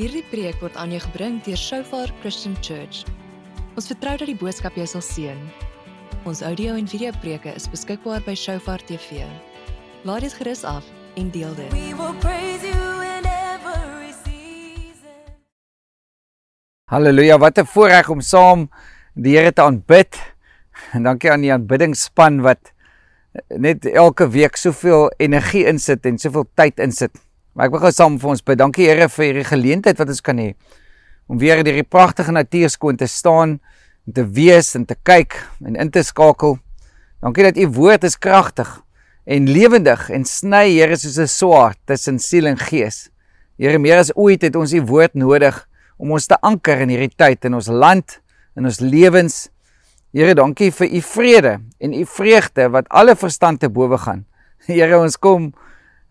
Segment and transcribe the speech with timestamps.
[0.00, 3.02] Hierdie preek word aan jou gebring deur Shofar Christian Church.
[3.76, 5.42] Ons vertrou dat die boodskap jou sal seën.
[6.24, 9.26] Ons audio en video preke is beskikbaar by Shofar TV.
[10.08, 10.88] Laat dit gerus af
[11.20, 11.68] en deel dit.
[11.76, 15.36] We will praise you in every season.
[16.88, 18.70] Halleluja, wat 'n voorreg om saam
[19.12, 20.16] die Here te aanbid.
[20.96, 22.72] En dankie aan die aanbiddingsspan wat
[23.48, 27.12] net elke week soveel energie insit en soveel tyd insit.
[27.54, 28.58] Maar ek wil gou saam vir ons bid.
[28.60, 30.52] Dankie Here vir hierdie geleentheid wat ons kan hê
[31.30, 33.60] om weer deur die pragtige natuur skoon te staan
[34.06, 36.56] en te wees en te kyk en in te skakel.
[37.22, 38.70] Dankie dat u woord is kragtig
[39.30, 43.10] en lewendig en sny Here soos 'n swaard tussen siel en gees.
[43.58, 47.12] Here, meer as ooit het ons u woord nodig om ons te anker in hierdie
[47.12, 48.20] tyd in ons land,
[48.56, 49.50] in ons lewens.
[50.16, 54.24] Here, dankie vir u vrede en u vreugde wat alle verstand te bowe gaan.
[54.66, 55.52] Here, ons kom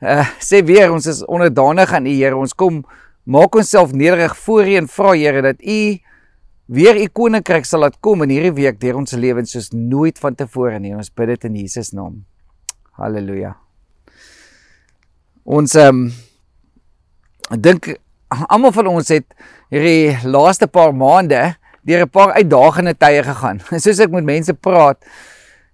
[0.01, 2.37] uh, sê weer ons is onderdanig aan u Here.
[2.37, 2.83] Ons kom
[3.23, 5.99] maak onsself nederig voor u en vra Here dat u
[6.69, 10.79] weer u koninkryk sal laat kom in hierdie week deur ons lewens soos nooit vantevore
[10.79, 10.95] nie.
[10.95, 12.23] Ons bid dit in Jesus naam.
[12.99, 13.55] Halleluja.
[15.49, 16.11] Ons ehm um,
[17.49, 17.87] ek dink
[18.29, 19.25] almal van ons het
[19.73, 23.61] hierdie laaste paar maande deur 'n paar uitdagende tye gegaan.
[23.83, 25.01] Soos ek met mense praat,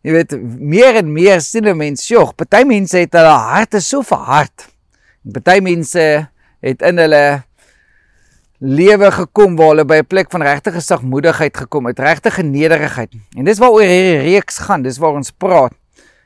[0.06, 4.02] jy weet, meer en meer sien 'n mens, "Jog, party mense het hulle harte so
[4.02, 4.70] verhard.
[5.34, 6.30] Party mense
[6.62, 7.44] het in hulle
[8.60, 13.12] lewe gekom waar hulle by 'n plek van regte sagmoedigheid gekom het, regte nederigheid.
[13.38, 15.74] En dis waaroor hierdie reeks gaan, dis waar ons praat.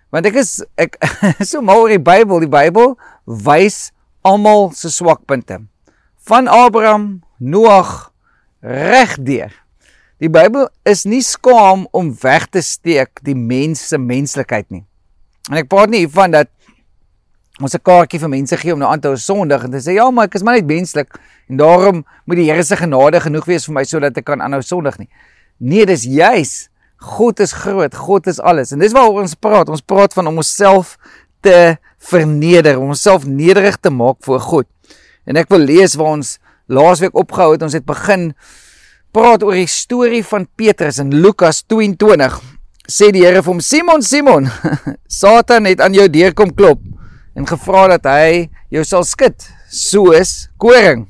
[0.09, 0.97] Want ek is ek
[1.49, 3.91] so mal oor die Bybel, die Bybel wys
[4.21, 5.61] almal se swakpunte.
[6.17, 8.11] Van Abraham, Noag
[8.61, 9.51] regdeur.
[10.19, 14.83] Die Bybel is nie skaam om weg te steek die mens se menslikheid nie.
[15.47, 16.51] En ek praat nie hiervan dat
[17.61, 19.95] ons 'n kaartjie vir mense gee om nou aan te hou sondig en te sê
[19.95, 23.45] ja, maar ek is maar net menslik en daarom moet die Here se genade genoeg
[23.45, 25.09] wees vir my sodat ek kan aanhou sondig nie.
[25.59, 28.73] Nee, dis juis God is groot, God is alles.
[28.75, 29.69] En dis waaroor ons praat.
[29.71, 30.97] Ons praat van om onsself
[31.41, 31.77] te
[32.11, 34.67] verneder, om onsself nederig te maak voor God.
[35.23, 36.37] En ek wil lees waar ons
[36.67, 37.63] laasweek opgehou het.
[37.63, 38.33] Ons het begin
[39.15, 42.37] praat oor die storie van Petrus in Lukas 22.
[42.89, 44.49] Sê die Here vir hom: "Simon, Simon,
[45.21, 46.81] Satan het aan jou deur kom klop
[47.35, 49.37] en gevra dat hy jou sal skud
[49.69, 51.07] soos koring.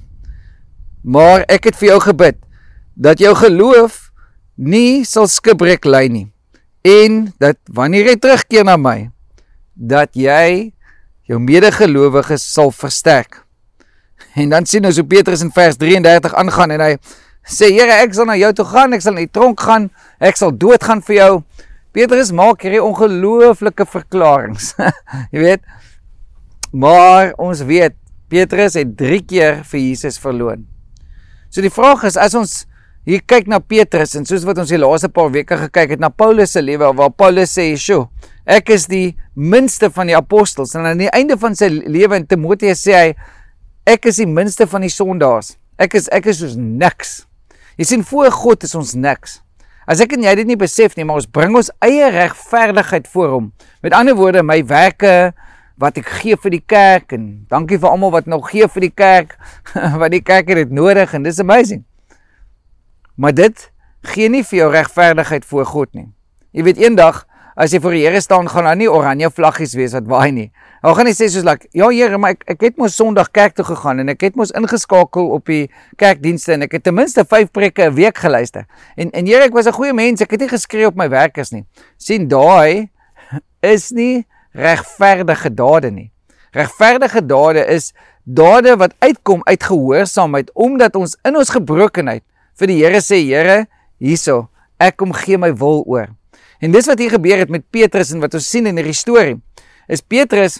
[1.03, 2.39] Maar ek het vir jou gebid
[2.95, 4.09] dat jou geloof
[4.55, 6.27] nie sal skibreek lê nie
[6.83, 9.11] en dat wanneer jy terugkeer na my
[9.75, 10.71] dat jy
[11.27, 13.43] jou medegelowiges sal versterk."
[14.35, 16.93] En dan sien ons hoe Petrus in vers 33 aangaan en hy
[17.49, 19.89] sê Here ek sal na jou toe gaan, ek sal in die tronk gaan,
[20.21, 21.33] ek sal doodgaan vir jou.
[21.95, 24.61] Petrus maak hierdie ongelooflike verklaringe.
[25.33, 25.63] jy weet.
[26.69, 27.95] Maar ons weet
[28.29, 30.67] Petrus het 3 keer vir Jesus verloon.
[31.49, 32.59] So die vraag is as ons
[33.09, 36.11] hier kyk na Petrus en soos wat ons die laaste paar weke gekyk het na
[36.13, 38.05] Paulus se lewe waar Paulus sê, "Sjoe,
[38.45, 42.27] ek is die minste van die apostels." En aan die einde van sy lewe in
[42.27, 43.15] Timoteus sê hy,
[43.87, 45.57] "Ek is die minste van die sondaars.
[45.79, 47.28] Ek is ek is soos niks."
[47.79, 49.37] Jy sien voor God is ons niks.
[49.87, 53.29] As ek en jy dit nie besef nie, maar ons bring ons eie regverdigheid voor
[53.37, 53.45] hom.
[53.85, 55.31] Met ander woorde, my werke
[55.79, 58.91] wat ek gee vir die kerk en dankie vir almal wat nog gee vir die
[58.91, 59.37] kerk,
[60.01, 61.85] want die kerk het dit nodig en dis amazing.
[63.15, 63.63] Maar dit
[64.11, 66.09] gee nie vir jou regverdigheid voor God nie.
[66.51, 67.23] Jy weet eendag
[67.55, 70.47] as jy voor die Here staan, gaan daar nie oranje vlaggies wees wat waai nie.
[70.83, 73.55] Hy gaan nie sê soos like, ja Here, maar ek ek het mos Sondag kerk
[73.57, 75.67] toe gegaan en ek het mos ingeskakel op die
[75.99, 78.65] kerkdienste en ek het ten minste 5 preke 'n week geluister.
[78.95, 81.51] En en Here, ek was 'n goeie mens, ek het nie geskree op my werkers
[81.51, 81.65] nie.
[81.97, 82.89] sien daai
[83.73, 86.11] is nie regverdige dade nie.
[86.51, 87.93] Regverdige dade is
[88.23, 92.23] dade wat uitkom uit gehoorsaamheid omdat ons in ons gebrokenheid
[92.59, 93.67] vir die Here sê, Here,
[93.99, 94.49] hierso,
[94.79, 96.18] ek kom gee my wil oor.
[96.59, 99.37] En dis wat hier gebeur het met Petrus en wat ons sien in hierdie storie.
[99.87, 100.59] Is Petrus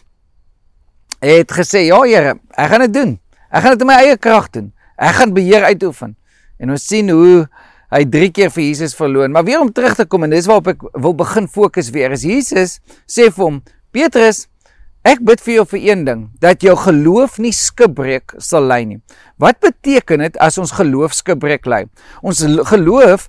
[1.20, 3.20] het gesê, "Ja, Here, ek gaan dit doen.
[3.52, 4.74] Ek gaan dit in my eie krag doen.
[4.98, 6.16] Ek gaan beheer uitoefen."
[6.60, 7.48] En ons sien hoe
[7.90, 9.32] hy 3 keer vir Jesus verloon.
[9.32, 12.12] Maar weer om terug te kom en dis waarop ek wil begin fokus weer.
[12.12, 14.48] Is Jesus sê vir hom, "Petrus,
[15.04, 19.02] ek bid vir jou vir een ding, dat jou geloof nie skibreek sal lê nie."
[19.38, 21.90] Wat beteken dit as ons geloof skibreek lê?
[22.22, 23.28] Ons geloof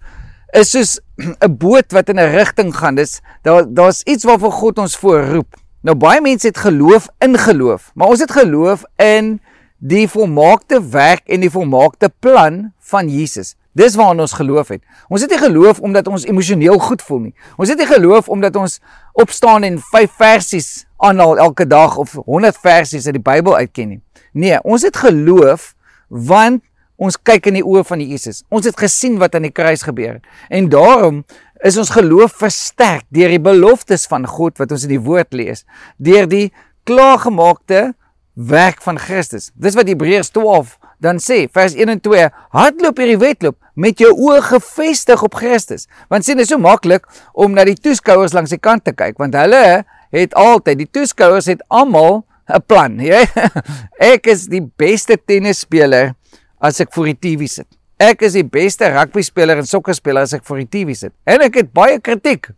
[0.53, 0.99] is soos
[1.47, 2.95] 'n boot wat in 'n rigting gaan.
[2.95, 5.57] Dis daar daar's iets waarvoor God ons voorroep.
[5.83, 9.41] Nou baie mense het geloof in geloof, maar ons het geloof in
[9.79, 13.57] die volmaakte werk en die volmaakte plan van Jesus.
[13.73, 14.83] Dis waarna ons geloof het.
[15.09, 17.35] Ons het nie geloof omdat ons emosioneel goed voel nie.
[17.57, 18.81] Ons het nie geloof omdat ons
[19.13, 24.01] opstaan en 5 versies aanhaal elke dag of 100 versies uit die Bybel uitken nie.
[24.33, 25.75] Nee, ons het geloof
[26.09, 26.63] want
[27.01, 28.43] Ons kyk in die oë van Jesus.
[28.53, 30.27] Ons het gesien wat aan die kruis gebeur het.
[30.53, 31.23] En daarom
[31.65, 35.65] is ons geloof versterk deur die beloftes van God wat ons in die woord lees,
[35.97, 36.51] deur die
[36.89, 37.95] klaargemaakte
[38.35, 39.51] werk van Christus.
[39.57, 44.11] Dis wat Hebreërs 12 dan sê, vers 1 en 2, hardloop hierdie wedloop met jou
[44.13, 45.87] oë gefestig op Christus.
[46.13, 49.17] Want sien, dit is so maklik om na die toeskouers langs die kant te kyk,
[49.21, 49.83] want hulle
[50.13, 53.23] het altyd die toeskouers het almal 'n plan, jy.
[54.13, 56.15] Ek is die beste tennisspeler
[56.61, 57.69] as ek voor die TV sit.
[58.01, 61.13] Ek is die beste rugby speler en sokkerspeler as ek voor die TV sit.
[61.29, 62.49] En ek het baie kritiek.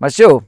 [0.00, 0.42] Maar sjoe,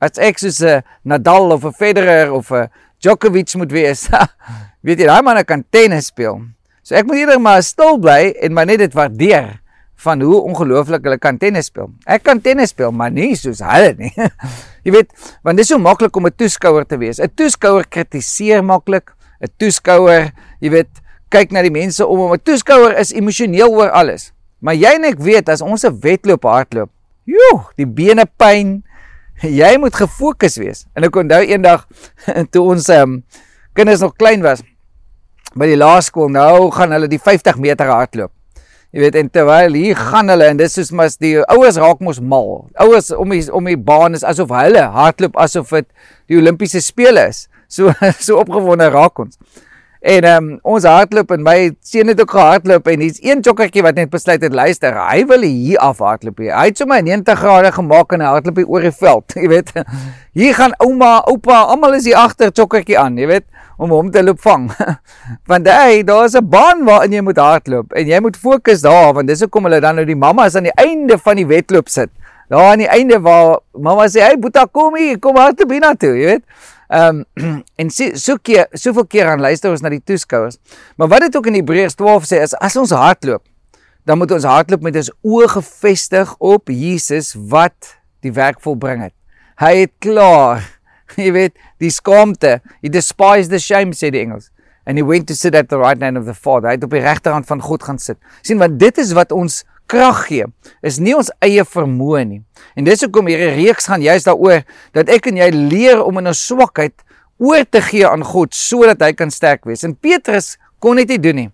[0.00, 2.68] as ek soos 'n Nadal of 'n Federer of 'n
[3.00, 4.08] Djokovic moet wees,
[4.84, 6.42] weet jy, daai man kan tennis speel.
[6.82, 9.60] So ek moet eerder maar stil bly en maar net dit waardeer
[9.98, 11.90] van hoe ongelooflik hulle kan tennis speel.
[12.06, 14.12] Ek kan tennis speel, maar nie soos hulle nie.
[14.84, 15.10] jy weet,
[15.42, 17.18] want dit is so maklik om 'n toeskouer te wees.
[17.18, 19.14] 'n Toeskouer kritiseer maklik.
[19.42, 20.90] 'n Toeskouer, jy weet,
[21.32, 22.34] kyk na die mense om hom.
[22.34, 24.32] 'n Toeskouer is emosioneel oor alles.
[24.60, 26.90] Maar jy en ek weet as ons 'n wedloop hardloop,
[27.24, 28.82] joe, die bene pyn.
[29.60, 30.86] Jy moet gefokus wees.
[30.96, 31.86] En ek onthou eendag
[32.52, 33.22] toe ons um,
[33.72, 34.64] kinders nog klein was
[35.54, 38.32] by die laerskool, nou gaan hulle die 50 meter hardloop.
[38.92, 42.20] Jy weet en terwyl hier gaan hulle en dis soos mas die ouers raak mos
[42.24, 42.68] mal.
[42.80, 45.88] Ouers om die om die baan is asof hulle hardloop asof dit
[46.32, 47.46] die Olimpiese spele is.
[47.68, 47.92] So
[48.24, 49.36] so opgewonde raak ons.
[50.00, 53.96] En um, ons hardloop en my seun het ook gehardloop en hier's een jokkertjie wat
[53.98, 56.38] net besluit het luister, hy wil hier af hardloop.
[56.38, 59.72] Hy het sommer 90 grade gemaak en hy hardloop oor die veld, jy weet.
[60.38, 63.48] Hier gaan ouma, oupa, almal is hier agter jokkertjie aan, jy weet,
[63.82, 64.68] om hom te loop vang.
[65.50, 69.26] want hy, daar's 'n baan waarin jy moet hardloop en jy moet fokus daar want
[69.26, 72.10] dis hoekom hulle dan nou die mammas aan die einde van die wedloop sit.
[72.48, 76.26] Daar aan die einde waar mamma sê, "Hey Boeta, kom hier, kom hardloop hiernatoe," jy
[76.26, 76.44] weet.
[76.88, 80.56] Ehm um, en so so keer soveel keer aan luister ons na die toeskouers.
[80.96, 83.44] Maar wat dit ook in Hebreërs 12 sê is as ons hardloop,
[84.08, 89.14] dan moet ons hardloop met ons oë gefestig op Jesus wat die werk volbring het.
[89.60, 90.64] Hy het klaar,
[91.20, 94.48] jy weet, die skaamte, he despised the shame sê die Engels.
[94.88, 96.70] And he went to sit at the right hand of the Father.
[96.70, 98.16] Hy het op die regterhand van God gaan sit.
[98.40, 100.46] sien want dit is wat ons krag gee
[100.84, 102.40] is nie ons eie vermoë nie.
[102.76, 104.64] En dis hoekom hierdie reeks gaan juist daaroor
[104.96, 106.94] dat ek en jy leer om in ons swakheid
[107.38, 109.84] oor te gee aan God sodat hy kan sterk wees.
[109.86, 111.50] En Petrus kon dit nie doen nie.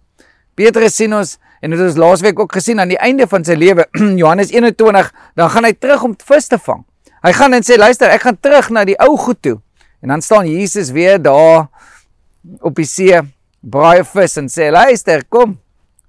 [0.59, 3.87] Petrus sien ons en dit ons laasweek ook gesien aan die einde van sy lewe
[4.21, 6.85] Johannes 21 dan gaan hy terug om vis te vang.
[7.25, 9.57] Hy gaan en sê luister, ek gaan terug na die ou goed toe.
[10.05, 11.71] En dan staan Jesus weer daar
[12.61, 13.17] op die see,
[13.65, 15.57] braai vis en sê luister, kom.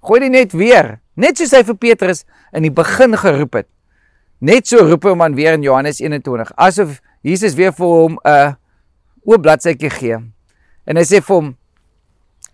[0.04, 0.98] Gooi dit net weer.
[1.16, 3.68] Net soos hy vir Petrus in die begin geroep het.
[4.44, 8.56] Net so roep hom aan weer in Johannes 21, asof Jesus weer vir hom 'n
[9.24, 10.18] oop bladsytjie gee.
[10.86, 11.56] En hy sê vir hom: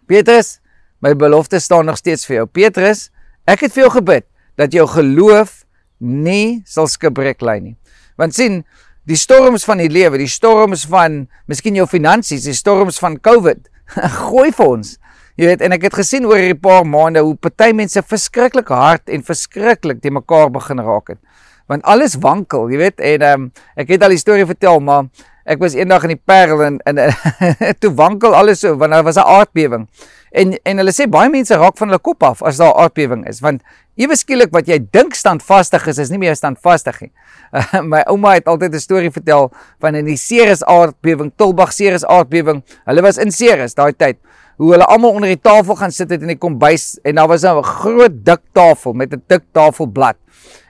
[0.06, 0.60] Petrus,
[1.00, 2.46] my belofte staan nog steeds vir jou.
[2.46, 3.10] Petrus,
[3.46, 4.24] ek het vir jou gebid
[4.56, 5.64] dat jou geloof
[5.98, 7.76] nie sal skibreek lê nie.
[8.16, 8.64] Want sien,
[9.04, 13.68] die storms van die lewe, die storms van miskien jou finansies, die storms van COVID,
[14.30, 14.98] gooi vir ons
[15.42, 19.10] Jy weet en ek het gesien oor hierdie paar maande hoe party mense verskriklik hard
[19.10, 21.18] en verskriklik te mekaar begin raak het.
[21.66, 25.08] Want alles wankel, jy weet en um, ek het al die storie vertel, maar
[25.42, 27.00] ek was eendag in die Parel en en
[27.82, 29.88] toe wankel alles so want daar was 'n aardbewing.
[30.30, 33.26] En en hulle sê baie mense raak van hulle kop af as daar 'n aardbewing
[33.26, 33.62] is want
[33.96, 37.12] ewe skielik wat jy dink standvastig is is nie meer standvastig nie.
[37.52, 42.04] Uh, my ouma het altyd 'n storie vertel van in die Ceres aardbewing, Tulbag Ceres
[42.04, 42.62] aardbewing.
[42.86, 44.18] Hulle was in Ceres daai tyd
[44.56, 47.44] hoe hulle almal onder die tafel gaan sit het in die kombuis en daar was
[47.44, 50.16] 'n groot dik tafel met 'n dik tafelblad.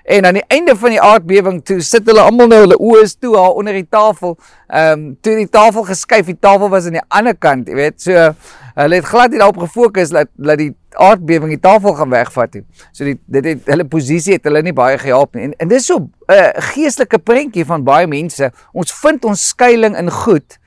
[0.03, 3.15] En aan die einde van die aardbewing toe sit hulle almal nou hulle oë is
[3.15, 4.35] toe daar onder die tafel.
[4.67, 8.01] Ehm um, toe die tafel geskuif, die tafel was aan die ander kant, jy weet.
[8.03, 8.33] So
[8.75, 12.65] hulle het glad nie daarop gefokus dat dat die aardbewing die tafel gaan wegvat nie.
[12.91, 15.45] So die dit het hulle posisie het hulle nie baie gehelp nie.
[15.51, 18.51] En en dis so 'n uh, geestelike prentjie van baie mense.
[18.73, 20.59] Ons vind ons skuilings in goed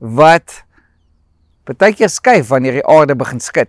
[0.00, 0.64] wat
[1.68, 3.68] partykeer skuif wanneer die aarde begin skud.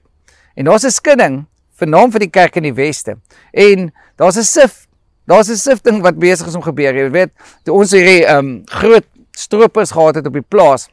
[0.55, 1.45] En daar's 'n skudding
[1.79, 3.17] vernaam vir die kerk in die weste.
[3.53, 4.87] En daar's 'n sif,
[5.27, 6.95] daar's 'n sifting wat besig is om gebeur.
[6.95, 7.31] Jy weet,
[7.63, 10.89] toe ons hierdie ehm um, groot stroopers gehad het op die plaas,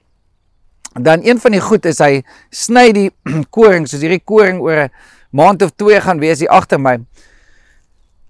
[0.95, 3.11] dan een van die goed is hy sny die
[3.57, 4.91] koring, soos hierdie koring oor 'n
[5.31, 6.99] maand of twee gaan wees hier agter my.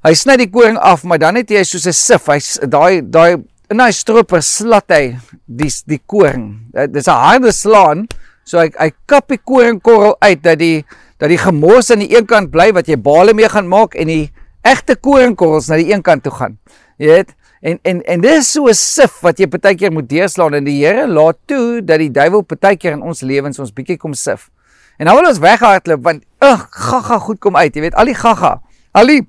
[0.04, 3.42] Hy sny die koring af, maar dan het hy soos 'n sif, hy daai daai
[3.70, 6.70] in hy stroper slat hy die die koring.
[6.72, 8.06] Dit is 'n harde slaan
[8.46, 10.84] So hy hy kap die koringkorrel uit dat die
[11.18, 14.06] dat die gemors aan die een kant bly wat jy bale mee gaan maak en
[14.06, 14.30] die
[14.66, 16.58] egte koringkorrels na die een kant toe gaan.
[17.00, 17.34] Jy weet?
[17.66, 21.06] En en en dis so 'n sif wat jy partykeer moet deurslaan en die Here
[21.08, 24.50] laat toe dat die duiwel partykeer in ons lewens ons bietjie kom sif.
[24.98, 27.74] En dan wil ons weghardloop want ag, gaga goed kom uit.
[27.74, 28.60] Jy weet, al die gaga,
[28.92, 29.22] al die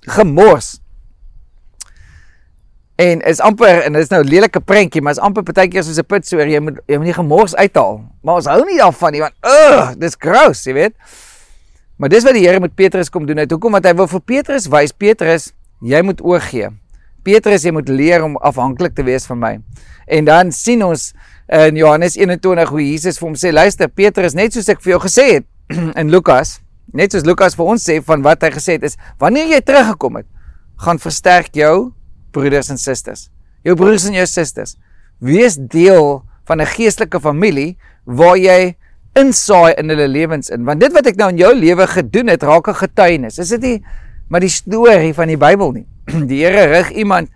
[0.00, 0.80] gemors.
[2.96, 5.98] En is amper en dit is nou 'n lelike prentjie, maar is amper partykeer soos
[5.98, 8.04] 'n pitsoor, jy moet jy moet nie gemors uithaal.
[8.22, 10.94] Maar ons hou nie daarvan nie want ugh, dis gross, jy weet.
[11.96, 13.50] Maar dis wat die Here met Petrus kom doen het.
[13.50, 13.72] Hoekom?
[13.72, 16.68] Want hy wil vir Petrus wys, Petrus, jy moet oorgee.
[17.22, 19.52] Petrus, jy moet leer om afhanklik te wees van my.
[20.06, 21.12] En dan sien ons
[21.48, 25.00] in Johannes 21 hoe Jesus vir hom sê, luister Petrus, net soos ek vir jou
[25.06, 25.46] gesê het
[26.00, 26.60] in Lukas,
[26.92, 30.20] net soos Lukas vir ons sê van wat hy gesê het is, wanneer jy teruggekom
[30.20, 30.26] het,
[30.84, 31.92] gaan versterk jou
[32.34, 33.28] broeders en susters.
[33.64, 34.76] Jou broers en jou susters.
[35.22, 38.76] Wees deel van 'n geestelike familie waar jy
[39.14, 40.64] insaai in hulle lewens in.
[40.64, 43.38] Want dit wat ek nou in jou lewe gedoen het, raak 'n getuienis.
[43.38, 43.84] Is dit nie
[44.28, 45.86] maar die storie van die Bybel nie?
[46.30, 47.28] Die Here rig iemand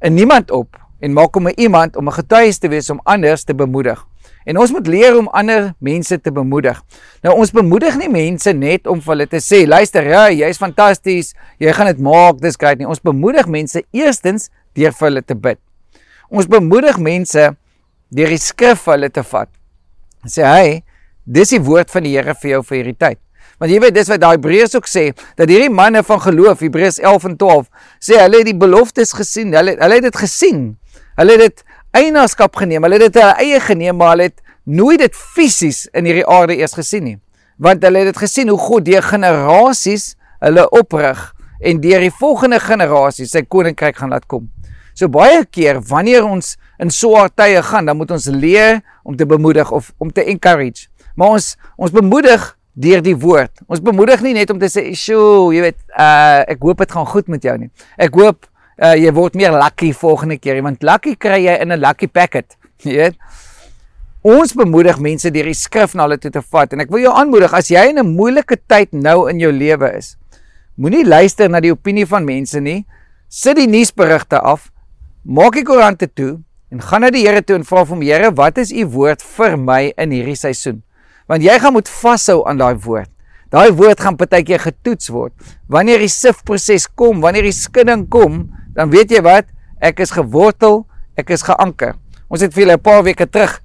[0.00, 3.44] in niemand op en maak hom 'n iemand om 'n getuie te wees om anders
[3.44, 4.06] te bemoedig.
[4.44, 6.80] En ons moet leer om ander mense te bemoedig.
[7.24, 11.32] Nou ons bemoedig nie mense net om vir hulle te sê, luister, ja, jy's fantasties,
[11.62, 12.88] jy gaan dit maak, dis great nie.
[12.88, 15.60] Ons bemoedig mense eerstens deur vir hulle te bid.
[16.28, 17.50] Ons bemoedig mense
[18.14, 19.50] deur die skrif vir hulle te vat.
[20.28, 20.80] Sê hy,
[21.24, 23.20] dis die woord van die Here vir jou vir hierdie tyd.
[23.60, 25.04] Want jy weet dis wat daai Hebreërs ook sê
[25.38, 29.54] dat hierdie manne van geloof Hebreërs 11 en 12 sê hulle het die beloftes gesien.
[29.54, 30.64] Hulle hulle het dit gesien.
[31.20, 31.62] Hulle het dit
[31.94, 32.84] eienaarskap geneem.
[32.86, 36.56] Hulle het dit hulle eie geneem, maar hulle het nooit dit fisies in hierdie aarde
[36.58, 37.18] eers gesien nie.
[37.62, 41.20] Want hulle het dit gesien hoe God deur generasies hulle oprig
[41.64, 44.50] en deur die volgende generasie sy koninkryk gaan laat kom.
[44.94, 49.26] So baie keer wanneer ons in swaar tye gaan, dan moet ons leer om te
[49.26, 50.88] bemoedig of om te encourage.
[51.14, 53.62] Maar ons ons bemoedig deur die woord.
[53.70, 57.06] Ons bemoedig nie net om te sê, "Sjoe, jy weet, uh ek hoop dit gaan
[57.06, 58.46] goed met jou nie." Ek hoop
[58.82, 62.56] uh, jy word meer lucky volgende keer want lucky kry jy in 'n lucky packet
[62.84, 63.16] jy weet.
[64.24, 67.12] Ons bemoedig mense deur die skrif na hulle toe te vat en ek wil jou
[67.12, 70.16] aanmoedig as jy in 'n moeilike tyd nou in jou lewe is
[70.76, 72.82] moenie luister na die opinie van mense nie.
[73.28, 74.70] Sit die nuusberigte af
[75.24, 76.40] maak die koerante toe
[76.74, 79.22] en gaan na die Here toe en vra vir hom Here wat is u woord
[79.22, 80.82] vir my in hierdie seisoen?
[81.30, 83.10] Want jy gaan moet vashou aan daai woord.
[83.54, 85.32] Daai woord gaan partykeer getoets word.
[85.70, 89.46] Wanneer die sifproses kom, wanneer die skidding kom, dan weet jy wat?
[89.80, 91.94] Ek is gewortel, ek is geanker.
[92.28, 93.60] Ons het vir julle 'n paar weke terug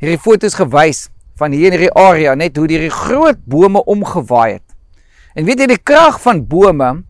[0.00, 4.68] hierdie foto's gewys van hier in hierdie area, net hoe hierdie groot bome omgewaai het.
[5.34, 7.04] En weet jy die krag van bome?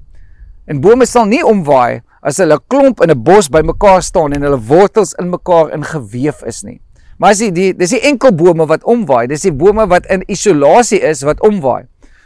[0.66, 4.58] En bome sal nie omwaai as hulle klomp in 'n bos bymekaar staan en hulle
[4.58, 6.80] wortels in mekaar ingeweef is nie.
[7.18, 10.24] Maar as jy die dis die enkel bome wat omwaai, dis die bome wat in
[10.26, 11.84] isolasie is wat omwaai.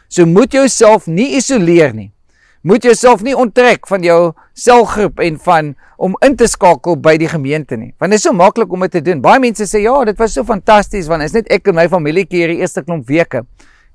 [0.09, 2.13] So moet jouself nie isoleer nie.
[2.63, 7.29] Moet jouself nie onttrek van jou selgroep en van om in te skakel by die
[7.31, 7.93] gemeente nie.
[8.03, 9.21] Want dit is so maklik om dit te doen.
[9.23, 12.43] Baie mense sê ja, dit was so fantasties want is net ek en my familietjie
[12.43, 13.45] hierdie eerste klomp weke.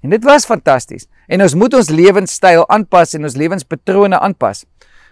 [0.04, 1.08] En dit was fantasties.
[1.28, 4.64] En ons moet ons lewenstyl aanpas en ons lewenspatrone aanpas.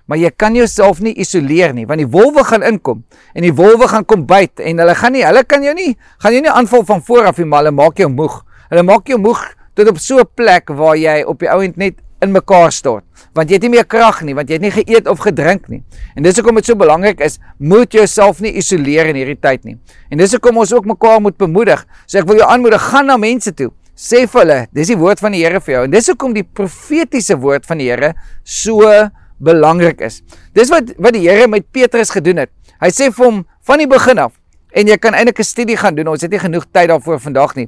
[0.07, 3.03] Maar jy kan jouself nie isoleer nie want die wolwe gaan inkom
[3.35, 5.93] en die wolwe gaan kom byt en hulle gaan nie hulle kan jou nie
[6.23, 8.41] gaan jou nie aanval van voor af nie maar hulle maak jou moeg.
[8.71, 9.43] Hulle maak jou moeg
[9.75, 13.49] tot op so 'n plek waar jy op die ouend net in mekaar stort want
[13.49, 15.81] jy het nie meer krag nie want jy het nie geëet of gedrink nie.
[16.15, 19.77] En dis hoekom dit so belangrik is moet jouself nie isoleer in hierdie tyd nie.
[20.11, 21.85] En dis hoekom ons ook mekaar moet bemoedig.
[22.05, 23.69] So ek wil jou aanmoedig gaan na mense toe.
[23.95, 25.85] Sê vir hulle dis die woord van die Here vir jou.
[25.87, 28.13] En dis hoekom die profetiese woord van die Here
[28.43, 28.91] so
[29.39, 30.21] belangrik is.
[30.57, 32.51] Dis wat wat die Here met Petrus gedoen het.
[32.81, 34.35] Hy sê vir hom van die begin af
[34.71, 37.55] en jy kan eintlik 'n studie gaan doen ons het nie genoeg tyd daarvoor vandag
[37.55, 37.67] nie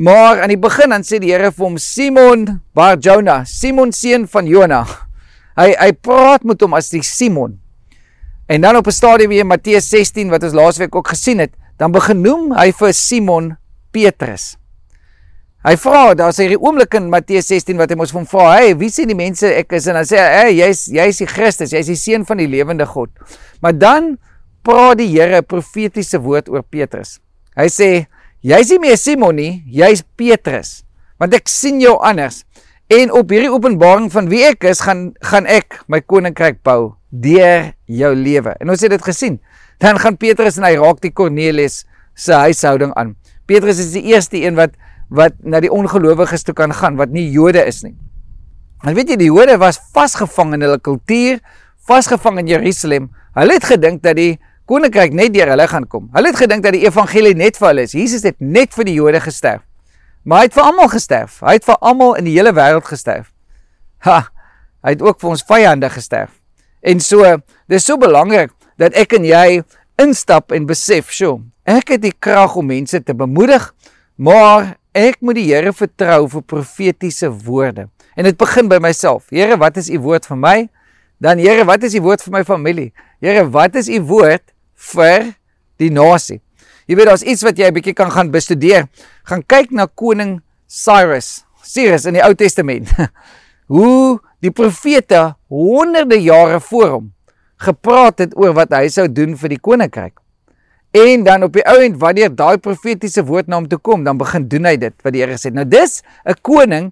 [0.00, 4.46] Maar aan die begin dan sê die Here vir hom Simon Bar-Jona, Simon seun van
[4.48, 4.78] Jona.
[5.60, 7.58] Hy hy praat met hom as die Simon.
[8.48, 11.92] En dan op 'n stadium in Matteus 16 wat ons laasweek ook gesien het, dan
[11.92, 13.56] begin noem hy vir Simon
[13.92, 14.56] Petrus.
[15.64, 18.88] Hy vra, daar's hierdie oomblik in Matteus 16 wat hy mos van vra, "Hey, wie
[18.88, 21.86] sê die mense ek is?" En dan sê hy, "Hey, jy's jy's die Christus, jy's
[21.86, 23.10] die seun van die lewende God."
[23.60, 24.18] Maar dan
[24.62, 27.20] praat die Here 'n profetiese woord oor Petrus.
[27.54, 28.06] Hy sê,
[28.40, 30.80] Jy's nie meer Simon nie, jy's Petrus.
[31.20, 32.40] Want ek sien jou anders.
[32.90, 37.74] En op hierdie openbaring van wie ek is, gaan gaan ek my koninkryk bou deur
[37.84, 38.54] jou lewe.
[38.62, 39.36] En ons het dit gesien.
[39.82, 41.84] Dan gaan Petrus en hy raak die Kornelius
[42.16, 43.12] se huishouding aan.
[43.44, 44.72] Petrus is die eerste een wat
[45.10, 47.96] wat na die ongelowiges toe kan gaan wat nie Jode is nie.
[48.86, 51.40] En weet jy die Jode was vasgevang in hulle kultuur,
[51.84, 53.10] vasgevang in Jerusalem.
[53.36, 54.38] Hulle het gedink dat die
[54.70, 56.06] koninkryk net deur hulle gaan kom.
[56.14, 57.94] Hulle het gedink dat die evangelie net vir hulle is.
[57.96, 59.64] Jesus het net vir die Jode gesterf.
[60.22, 61.40] Maar hy het vir almal gesterf.
[61.42, 63.32] Hy het vir almal in die hele wêreld gesterf.
[64.06, 64.20] Ha,
[64.86, 66.36] hy het ook vir ons vyande gesterf.
[66.80, 67.26] En so,
[67.68, 69.60] dis so belangrik dat ek en jy
[70.00, 73.66] instap en besef, sjo, ek het die krag om mense te bemoedig,
[74.16, 77.88] maar ek moet die Here vertrou vir profetiese woorde.
[78.16, 79.26] En dit begin by myself.
[79.34, 80.56] Here, wat is u woord vir my?
[81.20, 82.90] Dan Here, wat is u woord vir my familie?
[83.20, 84.46] Here, wat is u woord
[84.92, 85.34] vir
[85.80, 86.40] die nasie?
[86.88, 88.88] Jy weet daar's iets wat jy 'n bietjie kan gaan bestudeer.
[89.24, 92.88] Gaan kyk na koning Cyrus, Cyrus in die Ou Testament.
[93.74, 97.12] Hoe die profete honderde jare voor hom
[97.60, 100.16] gepraat het oor wat hy sou doen vir die koninkryk.
[100.96, 104.18] En dan op die ou end wanneer daai profetiese woord na hom toe kom, dan
[104.18, 105.58] begin doen hy dit wat die Here gesê het.
[105.58, 106.90] Nou dis 'n koning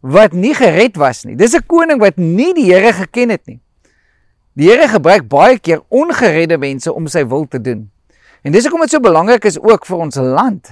[0.00, 1.34] wat nie gered was nie.
[1.34, 3.60] Dis 'n koning wat nie die Here geken het nie.
[4.54, 7.88] Die Here gebruik baie keer ongeredde mense om sy wil te doen.
[8.46, 10.70] En dis hoekom dit so belangrik is ook vir ons land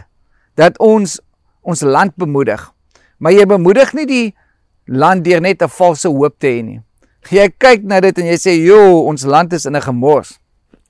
[0.60, 1.18] dat ons
[1.66, 2.62] ons land bemoedig.
[3.18, 4.28] Maar jy bemoedig nie die
[4.86, 6.80] land deur net 'n valse hoop te hê nie.
[7.30, 10.38] Jy kyk na dit en jy sê, "Jo, ons land is in 'n gemors."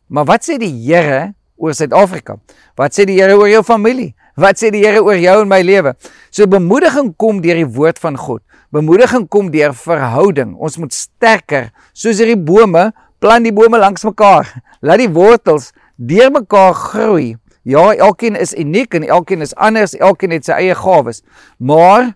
[0.08, 2.36] Maar wat sê die Here oor Suid-Afrika?
[2.76, 4.14] Wat sê die Here oor jou familie?
[4.36, 5.94] Wat sê die Here oor jou en my lewe?
[6.30, 8.42] So bemoediging kom deur die woord van God.
[8.72, 10.54] Bemoediging kom deur verhouding.
[10.56, 12.88] Ons moet sterker, soos hierdie bome,
[13.20, 14.48] plant die bome langs mekaar.
[14.80, 17.34] Laat die wortels deur mekaar groei.
[17.68, 21.20] Ja, elkeen is uniek en elkeen is anders, elkeen het sy eie gawes.
[21.60, 22.14] Maar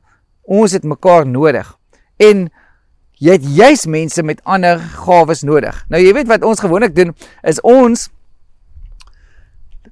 [0.48, 1.68] ons het mekaar nodig.
[2.16, 2.48] En
[3.20, 5.76] jy het juis mense met ander gawes nodig.
[5.92, 7.12] Nou jy weet wat ons gewoonlik doen
[7.44, 8.08] is ons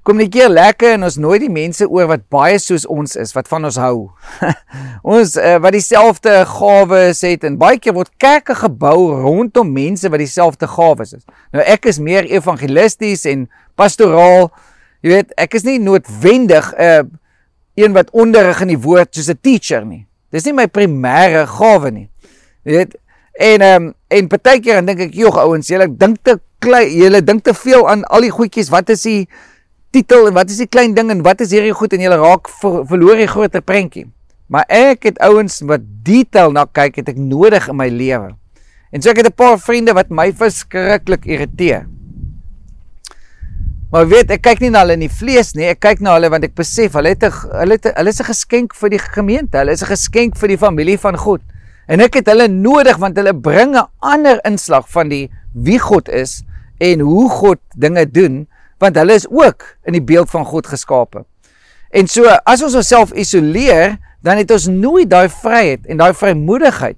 [0.05, 3.65] kommunikeer lekker en ons nooi die mense oor wat baie soos ons is, wat van
[3.65, 3.95] ons hou.
[5.15, 10.21] ons uh, wat dieselfde gawes het en baie keer word kerke gebou rondom mense wat
[10.21, 11.25] dieselfde gawes is.
[11.55, 13.47] Nou ek is meer evangelisties en
[13.79, 14.51] pastoraal.
[15.05, 17.03] Jy weet, ek is nie noodwendig 'n uh,
[17.75, 20.05] een wat onderrig in die woord soos 'n teacher nie.
[20.31, 22.09] Dis nie my primêre gawe nie.
[22.63, 22.95] Jy weet,
[23.35, 27.23] En ehm um, en partykeer dan dink ek, "Jog ouens, julle dink te klein, julle
[27.23, 28.71] dink te veel aan al die goedjies.
[28.73, 29.27] Wat is die
[29.95, 32.51] titel en wat is die klein ding en wat is hierdie goed en julle raak
[32.59, 34.09] ver, verloor die groter prentjie."
[34.51, 38.35] Maar ek het ouens wat detail na kyk, het ek nodig in my lewe.
[38.93, 41.87] En so ek het 'n paar vriende wat my verskriklik irriteer.
[43.91, 46.29] Maar weet, ek kyk nie na hulle in die vlees nie, ek kyk na hulle
[46.29, 49.57] want ek besef hulle het 'n hulle het hulle is 'n geskenk vir die gemeente.
[49.57, 51.41] Hulle is 'n geskenk vir die familie van God.
[51.87, 56.09] En ek het hulle nodig want hulle bring 'n ander inslag van die wie God
[56.09, 56.43] is
[56.79, 58.47] en hoe God dinge doen
[58.85, 61.25] want hulle is ook in die beeld van God geskape.
[61.95, 66.97] En so as ons onsself isoleer, dan het ons nooit daai vryheid en daai vrymoedigheid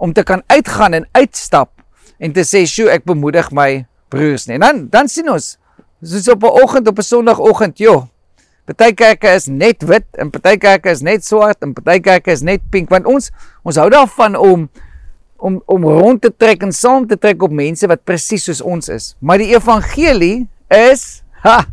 [0.00, 1.72] om te kan uitgaan en uitstap
[2.20, 5.58] en te sê, "Sjoe, ek bemoedig my broers nie." En dan dan sien ons
[6.02, 8.08] soos op 'n oggend op 'n Sondagoggend, joh,
[8.70, 12.44] Party kerke is net wit en party kerke is net swart en party kerke is
[12.46, 13.32] net pink want ons
[13.66, 14.68] ons hou daarvan om
[15.42, 18.92] om om rond te trek en saam te trek op mense wat presies soos ons
[18.92, 19.14] is.
[19.18, 21.64] Maar die evangelie is ha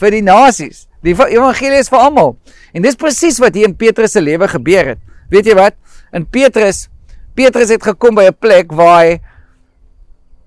[0.00, 0.86] vir die nasies.
[1.04, 2.36] Die evangelie is vir almal.
[2.74, 5.00] En dis presies wat hier in Petrus se lewe gebeur het.
[5.30, 5.76] Weet jy wat?
[6.12, 6.88] In Petrus
[7.34, 9.20] Petrus het gekom by 'n plek waar hy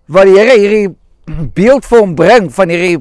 [0.07, 0.95] waar die Here hierdie
[1.57, 2.99] beeld vir hom bring van hierdie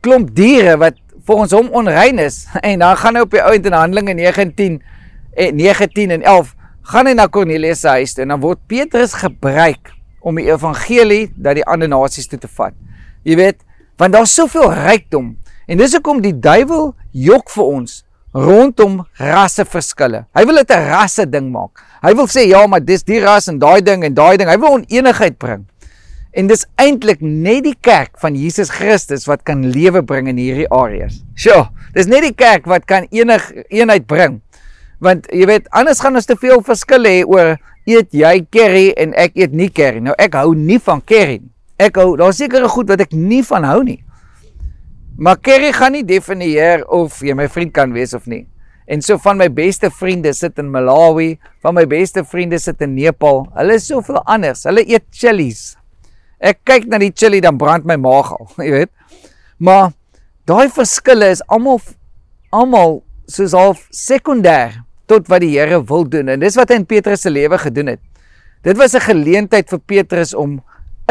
[0.00, 0.94] klomp diere wat
[1.26, 4.82] volgens hom onrein is en dan gaan hy op die ount in Handelinge 19
[5.34, 6.54] en 19 en 11
[6.92, 9.92] gaan hy na Kornelius se huis toe en dan word Petrus gebruik
[10.22, 12.74] om die evangelie dat die ander nasies toe te vat.
[13.26, 13.58] Jy weet,
[13.98, 18.02] want daar's soveel rykdom en dis hoekom die duiwel jok vir ons
[18.32, 20.24] rondom rasseverskille.
[20.32, 21.84] Hy wil dit 'n rasse ding maak.
[22.02, 24.48] Hy wil sê ja, maar dis die ras en daai ding en daai ding.
[24.48, 25.66] Hy wil oneenigheid bring.
[26.32, 30.70] En dis eintlik net die kerk van Jesus Christus wat kan lewe bring in hierdie
[30.70, 31.22] areas.
[31.36, 34.40] Sjoe, dis net die kerk wat kan enig eenheid bring.
[34.98, 39.12] Want jy weet, anders gaan ons te veel verskil hê oor eet jy curry en
[39.12, 40.00] ek eet nie curry.
[40.00, 41.51] Nou ek hou nie van curry nie.
[41.82, 43.98] Ek hou daar sekerre goed wat ek nie van hou nie.
[45.18, 48.46] Maar curry gaan nie definieer of jy my vriend kan wees of nie.
[48.86, 52.94] En so van my beste vriende sit in Malawi, van my beste vriende sit in
[52.96, 53.44] Nepal.
[53.56, 54.64] Hulle is soveel anders.
[54.68, 55.72] Hulle eet chillies.
[56.42, 58.92] Ek kyk na die chili dan brand my maag al, jy weet.
[59.62, 59.92] Maar
[60.50, 61.78] daai verskille is almal
[62.52, 62.98] almal
[63.30, 64.74] soos half sekondêr
[65.08, 67.94] tot wat die Here wil doen en dis wat hy in Petrus se lewe gedoen
[67.94, 68.02] het.
[68.66, 70.60] Dit was 'n geleentheid vir Petrus om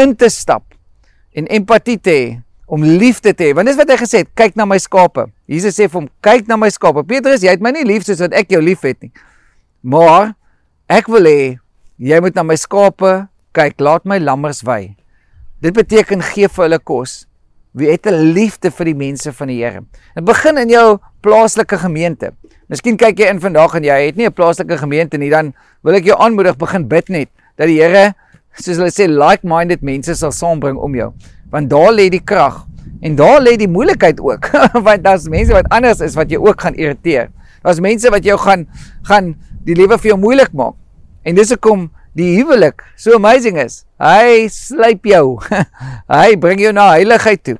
[0.04, 0.64] in te stap
[1.34, 2.26] en empatie te hê,
[2.72, 3.56] om liefde te hê.
[3.56, 5.26] Want dis wat hy gesê het, kyk na my skape.
[5.52, 7.04] Jesus sê vir hom, kyk na my skape.
[7.08, 9.12] Petrus, jy het my nie lief soos wat ek jou liefhet nie.
[9.84, 10.32] Maar
[10.92, 11.42] ek wil hê
[12.02, 13.12] jy moet na my skape
[13.56, 14.96] kyk, laat my lammers wy.
[15.62, 17.26] Dit beteken gee vir hulle kos.
[17.76, 19.84] Wie het 'n liefde vir die mense van die Here.
[20.16, 22.34] Dit begin in jou plaaslike gemeente.
[22.68, 25.96] Miskien kyk jy in vandag en jy het nie 'n plaaslike gemeente nie, dan wil
[25.96, 28.14] ek jou aanmoedig begin bid net dat die Here,
[28.60, 31.12] soos hulle sê, like-minded mense sal saambring om jou.
[31.52, 32.64] Want daar lê die krag
[33.02, 34.50] en daar lê die moeilikheid ook,
[34.88, 37.32] want daar's mense wat anders is wat jou ook gaan irriteer.
[37.62, 38.68] Daar's mense wat jou gaan
[39.08, 39.34] gaan
[39.66, 40.76] die lewe vir jou moeilik maak.
[41.24, 43.84] En dis hoekom die huwelik so amazing is.
[44.02, 45.38] Hy slyp jou.
[46.22, 47.58] hy bring jou na heiligheid toe.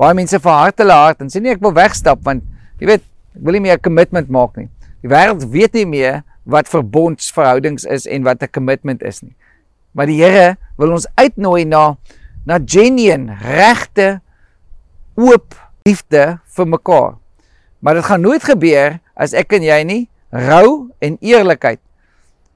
[0.00, 2.44] Baie mense verhard hulle hart en sê nee, ek wil wegstap want
[2.80, 3.04] jy weet,
[3.36, 4.68] ek wil nie meer 'n commitment maak nie.
[5.04, 9.34] Die wêreld weet nie meer wat verbondsverhoudings is en wat 'n commitment is nie.
[9.92, 11.96] Maar die Here wil ons uitnooi na
[12.42, 14.18] na genuine, regte
[15.14, 15.54] oop
[15.86, 17.12] liefde vir mekaar.
[17.78, 20.02] Maar dit gaan nooit gebeur as ek en jy nie
[20.32, 21.78] rou en eerlikheid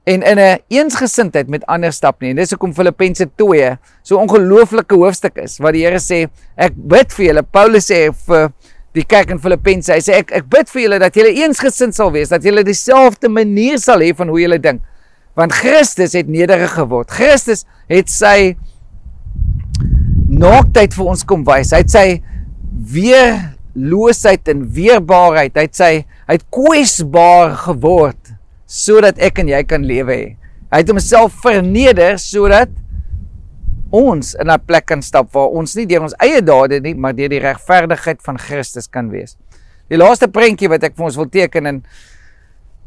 [0.07, 2.29] en in 'n eensgesindheid met ander stap nie.
[2.29, 7.11] En dis hoekom Filippense 2 so ongelooflike hoofstuk is wat die Here sê, ek bid
[7.13, 7.43] vir julle.
[7.43, 8.51] Paulus sê vir
[8.93, 12.11] die kerk in Filippense, hy sê ek ek bid vir julle dat julle eensgesind sal
[12.11, 14.81] wees, dat julle dieselfde manier sal hê van hoe julle dink.
[15.37, 17.11] Want Christus het nederig geword.
[17.13, 18.55] Christus het sy
[20.27, 21.71] naaktheid vir ons kom wys.
[21.75, 22.07] Hy het sy
[22.97, 25.91] weerloosheid en weerbaarheid, hy het sy
[26.27, 28.33] hy het kwesbaar geword
[28.67, 30.27] sodat ek en jy kan lewe hê.
[30.73, 32.73] Hy het homself verneder sodat
[33.95, 37.13] ons in 'n plek kan stap waar ons nie deur ons eie dade nie, maar
[37.13, 39.37] deur die regverdigheid van Christus kan wees.
[39.89, 41.83] Die laaste prentjie wat ek vir ons wil teken en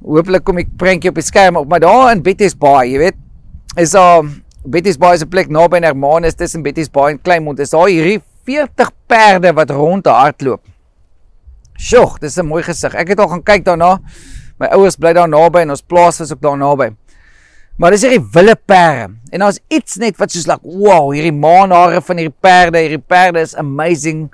[0.05, 3.19] hooplik kom ek prentjie op die skerm op, maar daar in Betty's Bay, jy weet,
[3.77, 4.25] is daar
[4.65, 7.59] Betty's Bay is 'n plek naby Hermanus tussen Betty's Bay en Kleinmond.
[7.59, 10.61] Is daar hierdie 40 perde wat rond hardloop.
[11.79, 12.95] Sjoe, dis 'n mooi gesig.
[12.95, 14.01] Ek het al gaan kyk daarna.
[14.59, 16.91] My ouers bly daar naby en ons plaas is ook daar naby.
[17.79, 19.15] Maar dis hierdie wille perde.
[19.33, 23.41] En daar's iets net wat soos like, wow, hierdie maanhare van hierdie perde, hierdie perde
[23.41, 24.29] is amazing.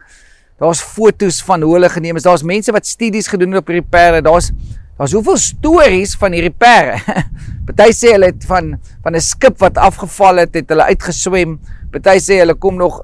[0.58, 2.22] Daar's fotos van hoe hulle geneem is.
[2.22, 4.22] Daar's mense wat studies gedoen het op hierdie perde.
[4.22, 4.50] Daar's
[4.96, 7.00] daar's soveel stories van hierdie perde.
[7.66, 11.58] Party sê hulle het van van 'n skip wat afgeval het, het hulle uitgeswem.
[11.92, 13.02] Party sê hulle kom nog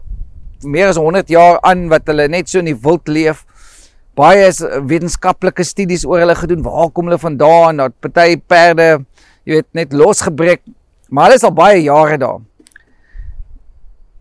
[0.65, 3.45] meer as 100 jaar aan wat hulle net so in die wild leef.
[4.15, 6.63] Baie is wetenskaplike studies oor hulle gedoen.
[6.63, 7.77] Waar kom hulle vandaan?
[7.77, 9.05] Dat party perde,
[9.45, 10.63] jy weet, net losgebreek.
[11.09, 12.41] Maar hulle is al baie jare daar.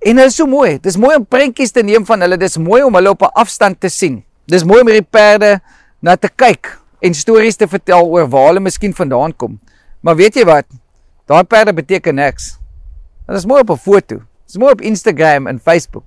[0.01, 0.79] En dit is so mooi.
[0.79, 2.37] Dit is mooi om prentjies te neem van hulle.
[2.37, 4.23] Dit is mooi om hulle op 'n afstand te sien.
[4.47, 5.59] Dit is mooi om hierdie perde
[5.99, 9.59] na te kyk en stories te vertel oor waar hulle miskien vandaan kom.
[10.05, 10.67] Maar weet jy wat?
[11.29, 12.55] Daai perde beteken niks.
[13.27, 14.15] Dit is mooi op 'n foto.
[14.21, 16.03] Dit is mooi op Instagram en Facebook.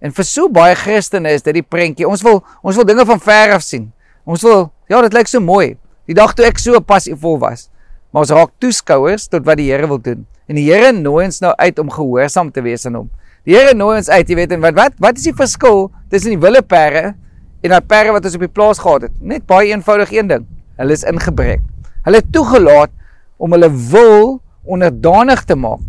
[0.00, 2.08] En vir so baie Christene is dit die prentjie.
[2.08, 3.92] Ons wil ons wil dinge van ver af sien.
[4.24, 5.76] Ons wil ja, dit lyk so mooi.
[6.06, 7.70] Die dag toe ek so passievol was.
[8.10, 10.26] Maar ons raak toeskouers tot wat die Here wil doen.
[10.48, 13.10] En die Here nooi ons nou uit om gehoorsaam te wees aan hom.
[13.46, 16.34] Die Here nooi ons uit, jy weet en wat wat wat is die verskil tussen
[16.34, 17.14] die wille perde
[17.62, 19.14] en daai perde wat ons op die plaas gehad het?
[19.20, 20.46] Net baie eenvoudig een ding.
[20.80, 21.62] Hulle is ingebreek.
[22.02, 22.90] Hulle het toegelaat
[23.38, 25.80] om hulle wil onderdanig te maak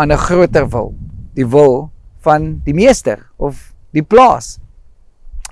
[0.00, 0.94] aan 'n groter wil.
[1.34, 1.90] Die wil
[2.20, 4.58] van die meester of die plaas.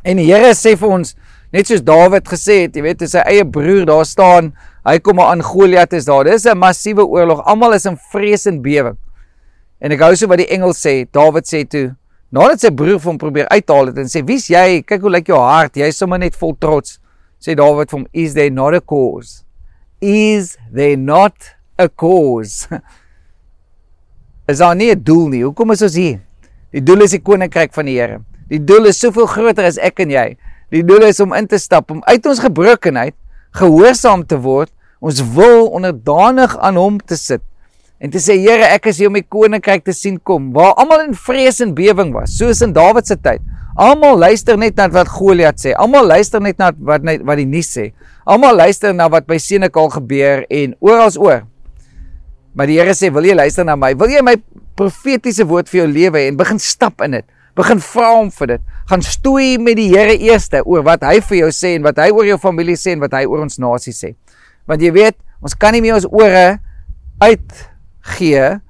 [0.02, 1.14] En die Here sê vir ons,
[1.52, 4.52] net soos Dawid gesê het, jy weet, sy eie broer daar staan,
[4.84, 6.24] hy kom aan Goliat is daar.
[6.24, 7.44] Dis 'n massiewe oorlog.
[7.46, 8.96] Almal is in vrees en bewering.
[9.80, 11.06] En ek hou so wat die engel sê.
[11.10, 11.94] Dawid sê toe,
[12.32, 14.82] nadat sy broer hom probeer uithaal het en sê, "Wie's jy?
[14.82, 15.76] Kyk hoe lyk jou hart.
[15.76, 16.98] Jy's sommer net vol trots."
[17.40, 19.44] Sê Dawid vir hom, "Is there not a cause?
[20.00, 21.34] Is there not
[21.78, 22.68] a cause?"
[24.48, 25.42] Is daar nie 'n doel nie?
[25.42, 26.20] Hoekom is ons hier?
[26.72, 28.20] Die doel is die koninkryk van die Here.
[28.48, 30.36] Die doel is soveel groter as ek en jy.
[30.70, 33.14] Die doel is om in te stap, om uit ons gebrokenheid
[33.52, 37.42] gehoorsaam te word, ons wil onderdanig aan hom te sit
[38.02, 41.06] en te sê Here, ek is hier om die koninkryk te sien kom, waar almal
[41.06, 43.44] in vrees en bewering was, soos in Dawid se tyd.
[43.78, 45.70] Almal luister net na wat Goliat sê.
[45.80, 47.92] Almal luister net na wat net wat die nuus sê.
[48.28, 51.46] Almal luister na wat by Senekal gebeur en oral oor.
[52.52, 53.94] Maar die Here sê, "Wil jy luister na my?
[53.94, 54.36] Wil jy my
[54.78, 57.26] profetiese woord vir jou lewe en begin stap in dit.
[57.58, 58.62] Begin vra hom vir dit.
[58.88, 62.08] Gaan stoei met die Here eerste oor wat hy vir jou sê en wat hy
[62.14, 64.14] oor jou familie sê en wat hy oor ons nasie sê.
[64.68, 66.58] Want jy weet, ons kan nie meer ons ore
[68.02, 68.60] uitgee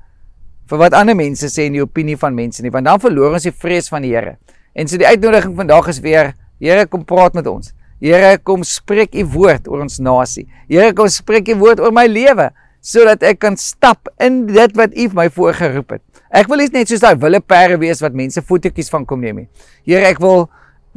[0.71, 3.45] vir wat ander mense sê en die opinie van mense nie, want dan verloor ons
[3.45, 4.37] die vrees van die Here.
[4.75, 7.73] En so die uitnodiging vandag is weer, Here kom praat met ons.
[8.01, 10.47] Here kom spreek u woord oor ons nasie.
[10.69, 12.51] Here kom spreek u woord oor my lewe
[12.83, 16.03] sodat ek kan stap in dit wat U vir my voorgeroep het.
[16.35, 19.49] Ek wil net soos daai wille perde wees wat mense fotootjies van kom neem nie.
[19.87, 20.49] Here, ek wil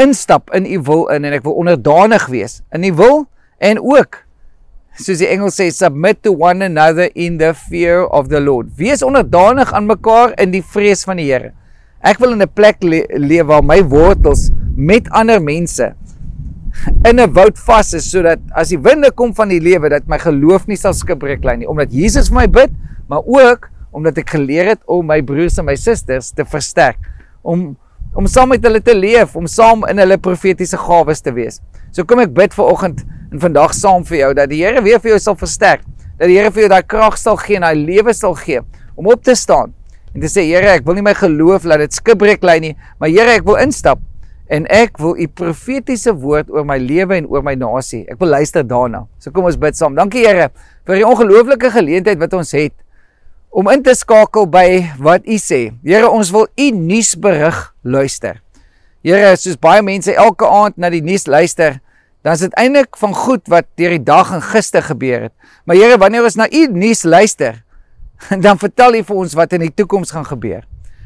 [0.02, 3.28] instap in U wil in en ek wil onderdanig wees in U wil
[3.62, 4.25] en ook
[5.00, 8.72] soos die Engels sê submit to one another in the fear of the Lord.
[8.78, 11.52] Wees onderdanig aan mekaar in die vrees van die Here.
[12.06, 15.96] Ek wil in 'n plek le leef waar my wortels met ander mense
[17.08, 20.18] in 'n woud vas is sodat as die winde kom van die lewe dat my
[20.20, 22.72] geloof nie sal skipbreek lê nie omdat Jesus vir my bid
[23.08, 27.00] maar ook omdat ek geleer het om my broers en my susters te versterk
[27.42, 27.78] om
[28.16, 32.04] om saam met hulle te leef om saam in hulle profetiese gawes te wees so
[32.04, 35.16] kom ek bid vir oggend en vandag saam vir jou dat die Here weer vir
[35.16, 35.86] jou sal versterk.
[36.20, 38.62] Dat die Here vir jou daai krag sal gee en daai lewe sal gee
[38.96, 39.74] om op te staan
[40.16, 43.12] en te sê Here, ek wil nie my geloof laat dit skibreek lê nie, maar
[43.12, 44.00] Here, ek wil instap
[44.48, 48.04] en ek wil u profetiese woord oor my lewe en oor my nasie.
[48.12, 49.08] Ek wil luister daarna.
[49.20, 49.98] So kom ons bid saam.
[49.98, 50.52] Dankie Here
[50.86, 52.76] vir die ongelooflike geleentheid wat ons het
[53.56, 54.68] om in te skakel by
[55.04, 55.70] wat u sê.
[55.84, 58.42] Here, ons wil u nuusberig luister.
[59.06, 61.80] Here, soos baie mense elke aand na die nuus luister,
[62.26, 65.34] dan is dit eintlik van goed wat deur die dag en gister gebeur het.
[65.70, 67.62] Maar Here, wanneer ons na u nuus luister,
[68.46, 70.64] dan vertel u vir ons wat in die toekoms gaan gebeur.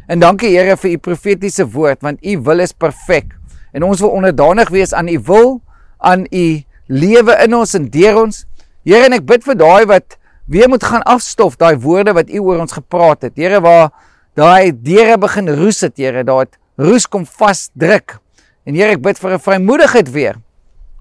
[0.08, 3.36] En dankie Here vir u profetiese woord want u wil is perfek.
[3.76, 5.60] En ons wil onderdanig wees aan u wil,
[6.00, 8.42] aan u lewe in ons en deur ons.
[8.88, 10.16] Here, en ek bid vir daai wat
[10.48, 13.36] weer moet gaan afstof daai woorde wat u oor ons gepraat het.
[13.36, 13.92] Here, waar
[14.40, 16.48] daai deure begin roes het, Here, daai
[16.80, 18.22] roes kom vasdruk.
[18.64, 20.40] En Here, ek bid vir 'n vrymoedigheid weer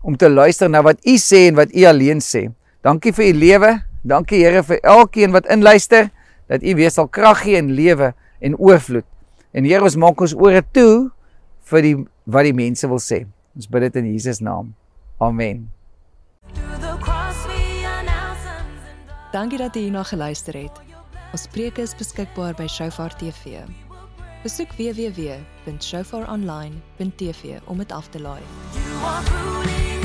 [0.08, 2.48] om te luister na wat u sê en wat u alleen sê.
[2.80, 3.84] Dankie vir u lewe.
[4.08, 6.08] Dankie Here vir elkeen wat inluister
[6.48, 9.04] dat u weer sal krag gee en lewe en oorvloed.
[9.52, 11.10] En Here, ons maak ons ore toe
[11.68, 13.26] vir die wat die mense wil sê.
[13.56, 14.74] Ons bid dit in Jesus naam.
[15.20, 15.72] Amen.
[19.32, 20.72] Dankie dat jy hierna geluister het.
[21.36, 23.44] Ons preke is beskikbaar by Shofar TV.
[24.40, 28.42] Besoek www.shofaronline.tv om dit af te laai.
[28.72, 29.97] You are truly